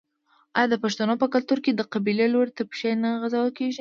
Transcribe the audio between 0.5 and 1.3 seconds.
آیا د پښتنو په